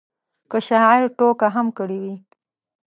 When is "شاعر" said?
0.67-1.01